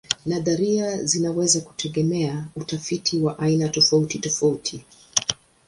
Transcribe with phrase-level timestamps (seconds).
[0.25, 4.85] Nadharia zinaweza kutegemea utafiti wa aina tofautitofauti.